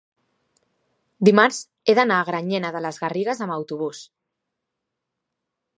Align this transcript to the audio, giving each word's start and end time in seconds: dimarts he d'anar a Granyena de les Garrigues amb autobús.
dimarts 1.29 1.59
he 1.91 1.95
d'anar 1.99 2.17
a 2.21 2.27
Granyena 2.31 2.73
de 2.77 2.83
les 2.87 3.01
Garrigues 3.05 3.45
amb 3.47 3.57
autobús. 3.59 4.05